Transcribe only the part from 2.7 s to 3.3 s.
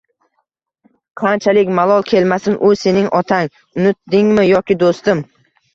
sening